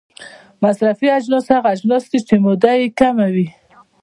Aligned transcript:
مصرفي 0.63 1.07
اجناس 1.17 1.45
هغه 1.55 1.69
اجناس 1.75 2.03
دي 2.11 2.19
چې 2.27 2.35
موده 2.45 2.71
یې 2.79 2.87
کمه 2.99 3.27
وي. 3.33 3.47